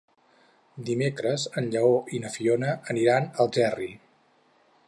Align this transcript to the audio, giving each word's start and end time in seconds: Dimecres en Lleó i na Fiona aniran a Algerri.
Dimecres 0.87 1.45
en 1.61 1.69
Lleó 1.75 1.93
i 2.19 2.23
na 2.25 2.33
Fiona 2.39 2.75
aniran 2.95 3.29
a 3.35 3.41
Algerri. 3.47 3.91